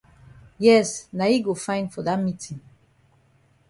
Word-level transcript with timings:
Yes 0.65 0.91
na 1.17 1.25
yi 1.31 1.37
go 1.45 1.53
fine 1.65 1.87
for 1.93 2.03
dat 2.07 2.19
meetin. 2.25 2.59